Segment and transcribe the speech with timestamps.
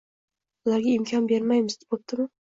[0.61, 2.27] bularga imkon bermaymiz, bo‘ptimi?